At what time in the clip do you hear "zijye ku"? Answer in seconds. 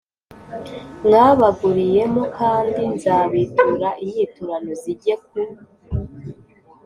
4.81-5.39